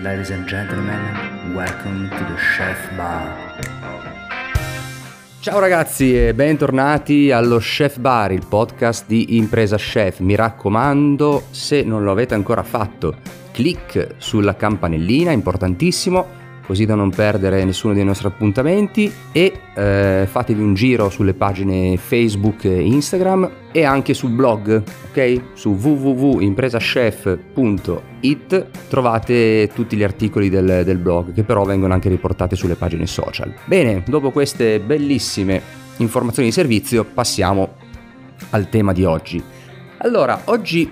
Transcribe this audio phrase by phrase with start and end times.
[0.00, 3.58] Ladies and gentlemen, welcome to the Chef Bar.
[5.40, 10.20] Ciao ragazzi e bentornati allo Chef Bar, il podcast di Impresa Chef.
[10.20, 13.16] Mi raccomando, se non lo avete ancora fatto,
[13.52, 20.60] clic sulla campanellina, importantissimo così da non perdere nessuno dei nostri appuntamenti e eh, fatevi
[20.60, 25.42] un giro sulle pagine Facebook e Instagram e anche sul blog, ok?
[25.54, 32.74] Su www.impresachef.it trovate tutti gli articoli del, del blog che però vengono anche riportati sulle
[32.74, 33.52] pagine social.
[33.64, 37.74] Bene, dopo queste bellissime informazioni di servizio passiamo
[38.50, 39.40] al tema di oggi.
[39.98, 40.90] Allora, oggi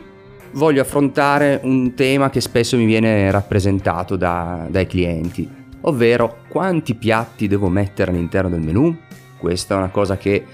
[0.52, 7.48] voglio affrontare un tema che spesso mi viene rappresentato da, dai clienti ovvero quanti piatti
[7.48, 8.97] devo mettere all'interno del menu?
[9.38, 10.45] Questa è una cosa che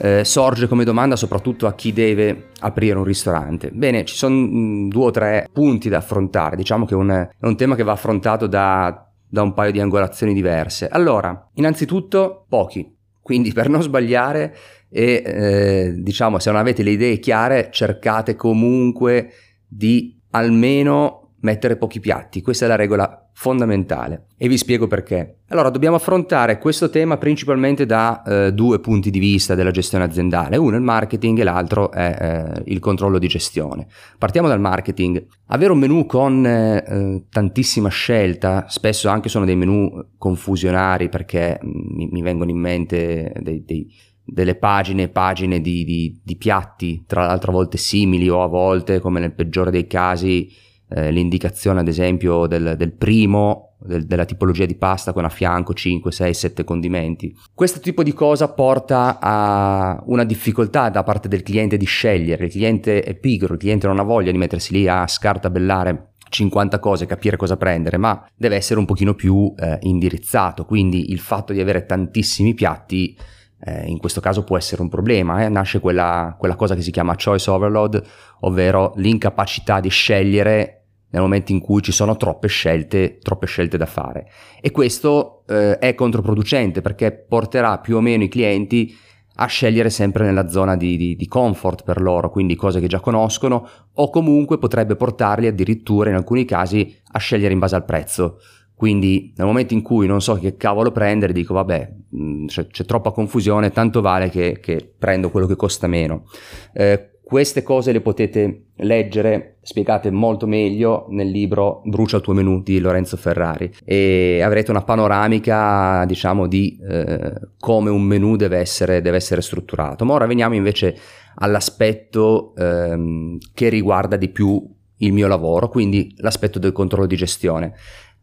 [0.00, 3.70] eh, sorge come domanda soprattutto a chi deve aprire un ristorante.
[3.72, 7.56] Bene, ci sono mm, due o tre punti da affrontare, diciamo che un, è un
[7.56, 10.88] tema che va affrontato da, da un paio di angolazioni diverse.
[10.88, 14.54] Allora, innanzitutto pochi, quindi per non sbagliare
[14.90, 19.32] e eh, diciamo se non avete le idee chiare cercate comunque
[19.66, 25.42] di almeno mettere pochi piatti, questa è la regola fondamentale e vi spiego perché.
[25.48, 30.56] Allora, dobbiamo affrontare questo tema principalmente da eh, due punti di vista della gestione aziendale,
[30.56, 32.16] uno è il marketing e l'altro è
[32.56, 33.86] eh, il controllo di gestione.
[34.18, 35.24] Partiamo dal marketing.
[35.46, 41.96] Avere un menu con eh, tantissima scelta, spesso anche sono dei menu confusionari perché mm,
[41.96, 43.86] mi, mi vengono in mente dei, dei
[44.30, 48.46] delle pagine e pagine di, di, di, piatti, tra l'altro a volte simili o a
[48.46, 50.52] volte, come nel peggiore dei casi,
[50.88, 55.74] eh, l'indicazione ad esempio del, del primo, del, della tipologia di pasta con a fianco
[55.74, 57.36] 5, 6, 7 condimenti.
[57.54, 62.50] Questo tipo di cosa porta a una difficoltà da parte del cliente di scegliere, il
[62.50, 67.06] cliente è pigro, il cliente non ha voglia di mettersi lì a scartabellare 50 cose,
[67.06, 71.60] capire cosa prendere, ma deve essere un pochino più eh, indirizzato, quindi il fatto di
[71.60, 73.16] avere tantissimi piatti
[73.60, 75.48] eh, in questo caso può essere un problema, eh?
[75.48, 78.02] nasce quella, quella cosa che si chiama choice overload,
[78.40, 80.74] ovvero l'incapacità di scegliere
[81.10, 84.30] nel momento in cui ci sono troppe scelte, troppe scelte da fare.
[84.60, 88.94] E questo eh, è controproducente perché porterà più o meno i clienti
[89.40, 92.98] a scegliere sempre nella zona di, di, di, comfort per loro, quindi cose che già
[92.98, 98.38] conoscono, o comunque potrebbe portarli addirittura in alcuni casi a scegliere in base al prezzo.
[98.78, 102.84] Quindi nel momento in cui non so che cavolo prendere, dico vabbè, mm, c'è, c'è
[102.84, 106.26] troppa confusione, tanto vale che, che, prendo quello che costa meno.
[106.72, 112.62] Eh, queste cose le potete leggere spiegate molto meglio nel libro Brucia il tuo menù
[112.62, 119.02] di Lorenzo Ferrari e avrete una panoramica diciamo di eh, come un menù deve essere,
[119.02, 120.04] deve essere, strutturato.
[120.04, 120.96] Ma ora veniamo invece
[121.34, 127.74] all'aspetto ehm, che riguarda di più il mio lavoro, quindi l'aspetto del controllo di gestione.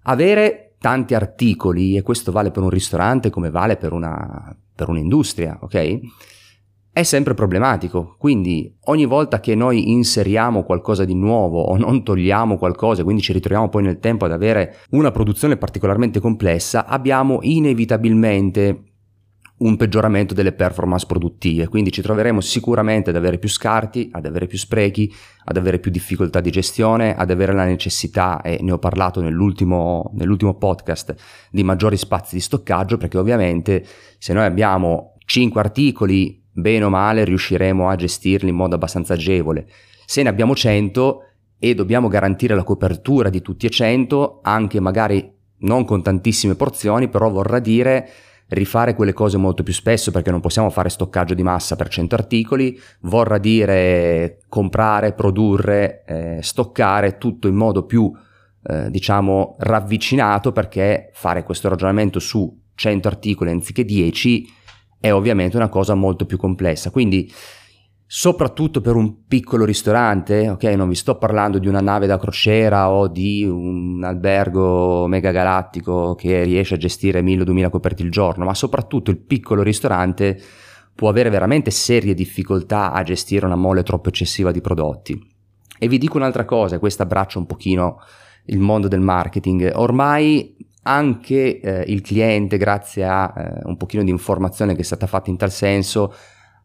[0.07, 5.57] Avere tanti articoli, e questo vale per un ristorante come vale per, una, per un'industria,
[5.61, 5.99] ok?
[6.95, 12.57] è sempre problematico, quindi ogni volta che noi inseriamo qualcosa di nuovo o non togliamo
[12.57, 18.94] qualcosa, quindi ci ritroviamo poi nel tempo ad avere una produzione particolarmente complessa, abbiamo inevitabilmente
[19.57, 24.47] un peggioramento delle performance produttive, quindi ci troveremo sicuramente ad avere più scarti, ad avere
[24.47, 25.13] più sprechi,
[25.45, 30.11] ad avere più difficoltà di gestione, ad avere la necessità, e ne ho parlato nell'ultimo,
[30.15, 31.15] nell'ultimo podcast,
[31.51, 33.85] di maggiori spazi di stoccaggio, perché ovviamente
[34.17, 39.67] se noi abbiamo 5 articoli bene o male riusciremo a gestirli in modo abbastanza agevole.
[40.05, 41.19] Se ne abbiamo 100
[41.57, 47.07] e dobbiamo garantire la copertura di tutti e 100, anche magari non con tantissime porzioni,
[47.07, 48.07] però vorrà dire
[48.49, 52.15] rifare quelle cose molto più spesso perché non possiamo fare stoccaggio di massa per 100
[52.15, 58.11] articoli, vorrà dire comprare, produrre, eh, stoccare tutto in modo più
[58.67, 64.53] eh, diciamo ravvicinato perché fare questo ragionamento su 100 articoli anziché 10
[64.99, 66.89] è ovviamente una cosa molto più complessa.
[66.89, 67.31] Quindi,
[68.17, 72.89] soprattutto per un piccolo ristorante, ok, non vi sto parlando di una nave da crociera
[72.89, 79.11] o di un albergo megagalattico che riesce a gestire 1000-2000 coperti il giorno, ma soprattutto
[79.11, 80.39] il piccolo ristorante
[80.95, 85.33] può avere veramente serie difficoltà a gestire una mole troppo eccessiva di prodotti.
[85.77, 87.99] E vi dico un'altra cosa, questa abbraccia un pochino
[88.45, 89.73] il mondo del marketing.
[89.75, 95.05] Ormai anche eh, il cliente, grazie a eh, un pochino di informazione che è stata
[95.05, 96.13] fatta in tal senso,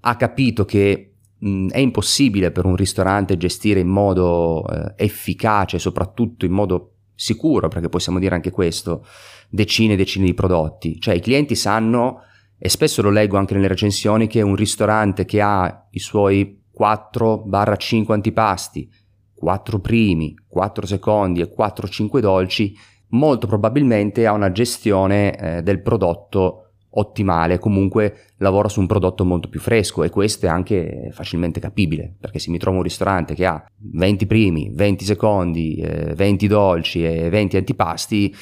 [0.02, 1.09] ha capito che
[1.40, 7.88] è impossibile per un ristorante gestire in modo eh, efficace, soprattutto in modo sicuro, perché
[7.88, 9.04] possiamo dire anche questo,
[9.48, 11.00] decine e decine di prodotti.
[11.00, 12.22] Cioè i clienti sanno,
[12.58, 18.12] e spesso lo leggo anche nelle recensioni, che un ristorante che ha i suoi 4-5
[18.12, 18.90] antipasti,
[19.34, 22.76] 4 primi, 4 secondi e 4-5 dolci,
[23.08, 29.48] molto probabilmente ha una gestione eh, del prodotto ottimale, comunque lavora su un prodotto molto
[29.48, 33.46] più fresco e questo è anche facilmente capibile, perché se mi trovo un ristorante che
[33.46, 38.34] ha 20 primi, 20 secondi, eh, 20 dolci e 20 antipasti,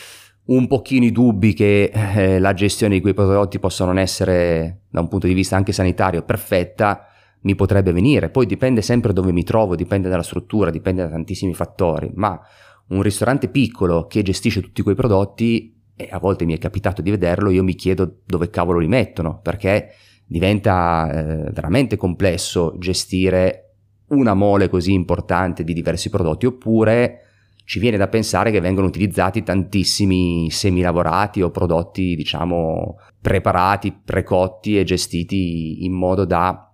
[0.46, 5.00] un pochino i dubbi che eh, la gestione di quei prodotti possa non essere da
[5.00, 7.04] un punto di vista anche sanitario perfetta
[7.42, 8.30] mi potrebbe venire.
[8.30, 12.40] Poi dipende sempre dove mi trovo, dipende dalla struttura, dipende da tantissimi fattori, ma
[12.88, 17.10] un ristorante piccolo che gestisce tutti quei prodotti e a volte mi è capitato di
[17.10, 23.72] vederlo, io mi chiedo dove cavolo li mettono, perché diventa eh, veramente complesso gestire
[24.10, 27.22] una mole così importante di diversi prodotti, oppure
[27.64, 34.84] ci viene da pensare che vengono utilizzati tantissimi semilavorati o prodotti, diciamo, preparati, precotti e
[34.84, 36.72] gestiti in modo da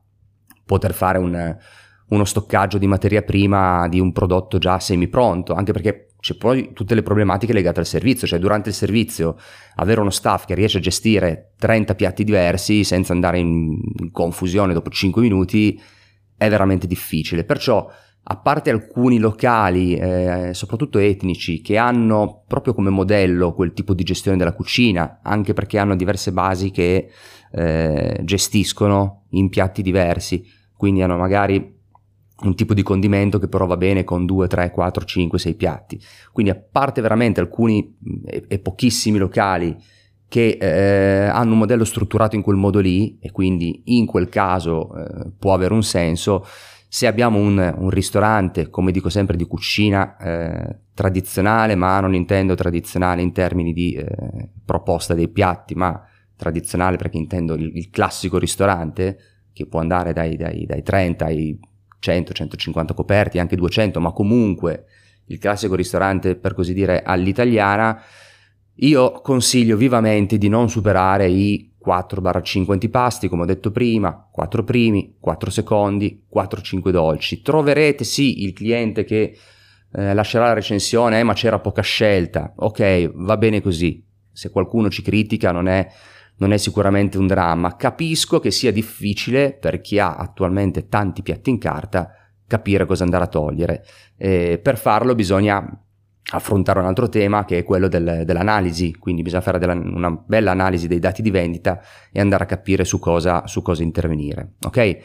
[0.66, 1.56] poter fare un,
[2.08, 6.70] uno stoccaggio di materia prima di un prodotto già semi pronto, anche perché c'è poi
[6.72, 9.36] tutte le problematiche legate al servizio, cioè durante il servizio
[9.74, 13.78] avere uno staff che riesce a gestire 30 piatti diversi senza andare in,
[14.10, 15.78] confusione dopo 5 minuti
[16.34, 17.44] è veramente difficile.
[17.44, 17.86] Perciò,
[18.22, 24.02] a parte alcuni locali, eh, soprattutto etnici, che hanno proprio come modello quel tipo di
[24.02, 27.10] gestione della cucina, anche perché hanno diverse basi che
[27.52, 30.42] eh, gestiscono in piatti diversi,
[30.74, 31.73] quindi hanno magari
[32.42, 36.00] un tipo di condimento che però va bene con 2, 3, 4, 5, 6 piatti.
[36.32, 39.76] Quindi a parte veramente alcuni e, e pochissimi locali
[40.28, 44.92] che eh, hanno un modello strutturato in quel modo lì e quindi in quel caso
[44.96, 46.44] eh, può avere un senso,
[46.88, 52.54] se abbiamo un, un, ristorante, come dico sempre, di cucina eh, tradizionale, ma non intendo
[52.54, 56.02] tradizionale in termini di eh, proposta dei piatti, ma
[56.36, 59.18] tradizionale perché intendo il, il classico ristorante
[59.52, 61.58] che può andare dai, dai, dai 30 ai
[61.98, 64.86] 100, 150 coperti, anche 200, ma comunque
[65.26, 68.02] il classico ristorante per così dire all'italiana,
[68.78, 75.16] io consiglio vivamente di non superare i 4-5 antipasti, come ho detto prima, 4 primi,
[75.20, 77.42] 4 secondi, 4-5 dolci.
[77.42, 79.36] Troverete sì il cliente che
[79.92, 82.52] eh, lascerà la recensione, eh, ma c'era poca scelta.
[82.56, 84.02] Ok, va bene così.
[84.32, 85.86] Se qualcuno ci critica non è
[86.36, 87.76] non è sicuramente un dramma.
[87.76, 92.10] Capisco che sia difficile per chi ha attualmente tanti piatti in carta
[92.46, 93.84] capire cosa andare a togliere.
[94.16, 95.78] E per farlo bisogna
[96.32, 100.52] affrontare un altro tema che è quello del, dell'analisi, quindi bisogna fare della, una bella
[100.52, 104.54] analisi dei dati di vendita e andare a capire su cosa, su cosa intervenire.
[104.66, 104.98] Ok?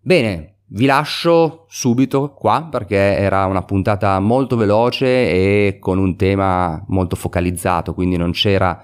[0.00, 6.82] Bene, vi lascio subito qua perché era una puntata molto veloce e con un tema
[6.88, 8.82] molto focalizzato, quindi non c'era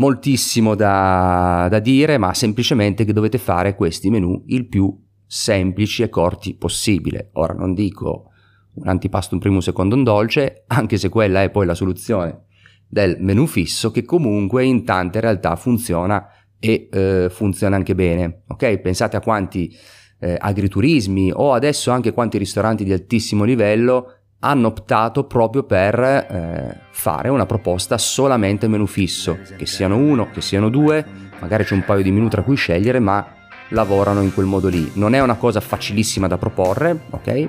[0.00, 6.08] moltissimo da, da dire, ma semplicemente che dovete fare questi menu il più semplici e
[6.08, 7.28] corti possibile.
[7.34, 8.30] Ora non dico
[8.74, 12.46] un antipasto, un primo, un secondo, un dolce, anche se quella è poi la soluzione
[12.88, 16.26] del menu fisso che comunque in tante realtà funziona
[16.58, 18.42] e eh, funziona anche bene.
[18.48, 18.78] Ok?
[18.78, 19.70] Pensate a quanti
[20.18, 26.80] eh, agriturismi o adesso anche quanti ristoranti di altissimo livello hanno optato proprio per eh,
[26.90, 31.04] fare una proposta solamente menu fisso, che siano uno, che siano due,
[31.40, 33.26] magari c'è un paio di menu tra cui scegliere, ma
[33.68, 34.90] lavorano in quel modo lì.
[34.94, 37.48] Non è una cosa facilissima da proporre, ok?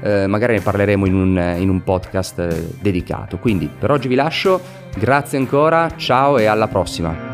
[0.00, 3.38] Eh, magari ne parleremo in un, in un podcast eh, dedicato.
[3.38, 4.60] Quindi per oggi vi lascio,
[4.96, 7.27] grazie ancora, ciao e alla prossima.